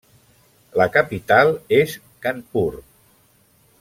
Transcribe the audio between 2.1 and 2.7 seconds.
Kanpur.